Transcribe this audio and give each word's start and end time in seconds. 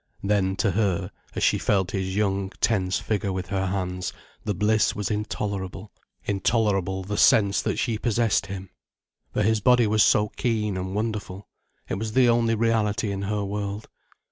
Then 0.23 0.55
to 0.55 0.71
her, 0.71 1.11
as 1.35 1.43
she 1.43 1.59
felt 1.59 1.91
his 1.91 2.15
young, 2.15 2.49
tense 2.59 2.97
figure 2.97 3.31
with 3.31 3.49
her 3.49 3.67
hands, 3.67 4.11
the 4.43 4.55
bliss 4.55 4.95
was 4.95 5.11
intolerable, 5.11 5.91
intolerable 6.23 7.03
the 7.03 7.19
sense 7.19 7.61
that 7.61 7.77
she 7.77 7.99
possessed 7.99 8.47
him. 8.47 8.71
For 9.31 9.43
his 9.43 9.59
body 9.61 9.85
was 9.85 10.01
so 10.01 10.29
keen 10.29 10.75
and 10.75 10.95
wonderful, 10.95 11.47
it 11.87 11.99
was 11.99 12.13
the 12.13 12.29
only 12.29 12.55
reality 12.55 13.11
in 13.11 13.21
her 13.21 13.43
world. 13.45 13.89